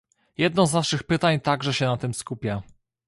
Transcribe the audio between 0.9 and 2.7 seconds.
pytań także się na tym skupia